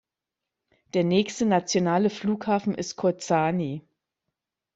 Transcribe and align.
Der 0.95 1.03
nächste 1.03 1.45
nationale 1.45 2.09
Flughafen 2.09 2.73
ist 2.73 2.95
Kozani. 2.95 3.83